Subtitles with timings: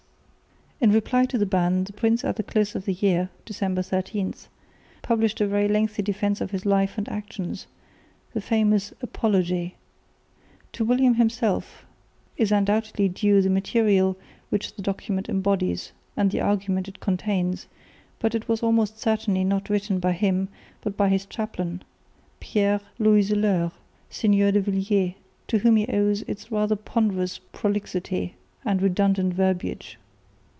[0.83, 4.33] In reply to the ban the prince at the close of the year (December 13)
[5.03, 7.67] published a very lengthy defence of his life and actions,
[8.33, 9.75] the famous Apology.
[10.73, 11.85] To William himself
[12.35, 14.17] is undoubtedly due the material
[14.49, 17.67] which the document embodies and the argument it contains,
[18.17, 20.49] but it was almost certainly not written by him,
[20.81, 21.83] but by his chaplain,
[22.39, 23.71] Pierre L'Oyseleur,
[24.09, 25.13] Seigneur de Villiers,
[25.47, 28.33] to whom it owes its rather ponderous prolixity
[28.65, 29.99] and redundant verbiage.